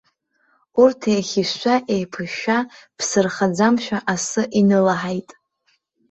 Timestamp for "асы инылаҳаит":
4.13-5.29